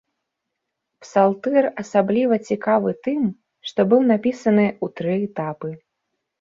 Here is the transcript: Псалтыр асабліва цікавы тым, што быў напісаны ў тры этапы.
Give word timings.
Псалтыр 1.03 1.63
асабліва 1.83 2.35
цікавы 2.49 2.91
тым, 3.09 3.21
што 3.71 3.79
быў 3.95 4.01
напісаны 4.15 4.67
ў 4.83 4.87
тры 4.97 5.13
этапы. 5.31 5.69